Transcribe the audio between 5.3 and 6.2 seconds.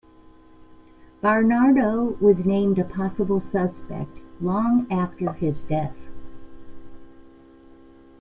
his death.